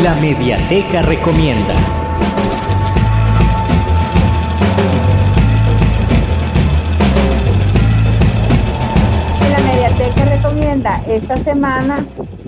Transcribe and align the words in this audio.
La 0.00 0.14
Mediateca 0.14 1.02
Recomienda. 1.02 1.74
La 9.50 9.58
Mediateca 9.70 10.24
Recomienda 10.24 11.02
esta 11.06 11.36
semana 11.36 12.06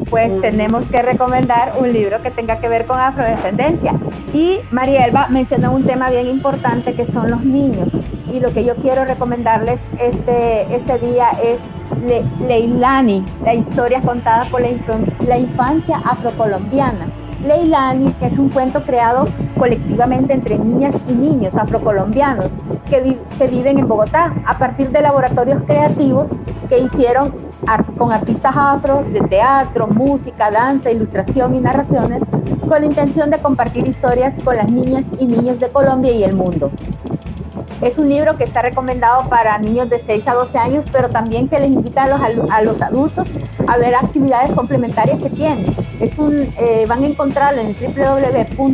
pues 0.09 0.41
tenemos 0.41 0.87
que 0.87 1.03
recomendar 1.03 1.73
un 1.79 1.93
libro 1.93 2.23
que 2.23 2.31
tenga 2.31 2.61
que 2.61 2.69
ver 2.69 2.87
con 2.87 2.99
afrodescendencia. 2.99 3.93
Y 4.33 4.61
María 4.71 5.05
Elba 5.05 5.29
mencionó 5.29 5.73
un 5.73 5.85
tema 5.85 6.09
bien 6.09 6.29
importante 6.29 6.95
que 6.95 7.05
son 7.05 7.31
los 7.31 7.45
niños. 7.45 7.93
Y 8.33 8.41
lo 8.41 8.55
que 8.55 8.65
yo 8.65 8.75
quiero 8.77 9.05
recomendarles 9.05 9.83
este, 10.01 10.75
este 10.75 10.99
día 10.99 11.31
es 11.43 11.59
Leilani, 12.41 13.23
la 13.45 13.55
historia 13.55 14.01
contada 14.01 14.47
por 14.47 14.63
la, 14.63 14.71
la 15.27 15.39
infancia 15.39 16.01
afrocolombiana. 16.05 17.24
Leilani 17.43 18.15
es 18.21 18.39
un 18.39 18.49
cuento 18.49 18.83
creado 18.83 19.27
colectivamente 19.59 20.33
entre 20.35 20.59
niñas 20.59 20.95
y 21.09 21.13
niños 21.13 21.55
afrocolombianos 21.57 22.53
que, 22.89 23.01
viven 23.49 23.79
en 23.79 23.89
Bogotá 23.89 24.35
a 24.47 24.59
partir 24.59 24.91
de 24.91 25.01
laboratorios 25.03 25.63
creativos 25.67 26.31
que 26.69 26.79
hicieron 26.79 27.35
con 27.97 28.13
artistas 28.13 28.53
afro 28.55 29.05
de 29.13 29.21
teatro, 29.23 29.87
música, 29.87 30.51
danza, 30.51 30.91
ilustración 30.91 31.55
y 31.55 31.61
narraciones 31.61 32.23
con 32.61 32.81
la 32.81 32.87
intención 32.87 33.31
de 33.31 33.39
compartir 33.39 33.87
historias 33.87 34.35
con 34.45 34.57
las 34.57 34.69
niñas 34.69 35.07
y 35.19 35.27
niños 35.27 35.61
de 35.61 35.69
Colombia 35.69 36.13
y 36.13 36.25
el 36.25 36.35
mundo. 36.35 36.71
Es 37.85 37.99
un 37.99 38.09
libro 38.09 38.39
que 38.39 38.45
está 38.45 38.63
recomendado 38.63 39.29
para 39.29 39.59
niños 39.59 39.91
de 39.91 39.99
6 39.99 40.27
a 40.29 40.33
12 40.33 40.57
años, 40.57 40.87
pero 40.91 41.11
también 41.11 41.51
que 41.51 41.61
les 41.61 41.71
invita 41.71 42.05
a 42.05 42.09
los, 42.09 42.51
a 42.51 42.63
los 42.63 42.81
adultos 42.81 43.29
a 43.67 43.77
ver 43.77 43.95
actividades 43.95 44.53
complementarias 44.53 45.21
que 45.21 45.29
tiene. 45.29 45.67
Es 46.01 46.19
un, 46.19 46.49
eh, 46.59 46.87
van 46.89 47.03
a 47.03 47.07
encontrarlo 47.07 47.61
en 47.61 47.77
www.cce.org, 47.77 48.65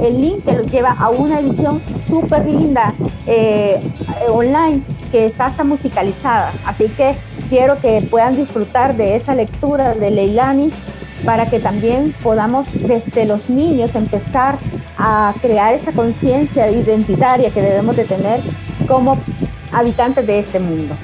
el 0.00 0.20
link 0.20 0.44
que 0.44 0.52
los 0.52 0.70
lleva 0.70 0.92
a 0.92 1.10
una 1.10 1.40
edición 1.40 1.82
súper 2.08 2.46
linda 2.46 2.94
eh, 3.26 3.80
online 4.28 4.84
que 5.10 5.26
está 5.26 5.46
hasta 5.46 5.64
musicalizada. 5.64 6.52
Así 6.64 6.88
que 6.90 7.16
quiero 7.48 7.80
que 7.80 8.06
puedan 8.08 8.36
disfrutar 8.36 8.94
de 8.94 9.16
esa 9.16 9.34
lectura 9.34 9.94
de 9.94 10.12
Leilani 10.12 10.70
para 11.24 11.46
que 11.46 11.60
también 11.60 12.14
podamos 12.22 12.66
desde 12.72 13.26
los 13.26 13.48
niños 13.48 13.94
empezar 13.94 14.58
a 14.98 15.34
crear 15.40 15.74
esa 15.74 15.92
conciencia 15.92 16.70
identitaria 16.70 17.50
que 17.50 17.62
debemos 17.62 17.96
de 17.96 18.04
tener 18.04 18.40
como 18.86 19.18
habitantes 19.72 20.26
de 20.26 20.38
este 20.38 20.58
mundo. 20.60 20.96